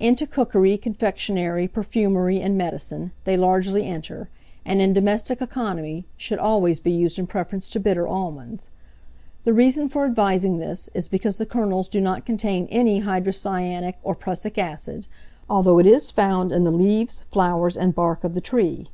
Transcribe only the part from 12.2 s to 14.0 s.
contain any hydrocyanic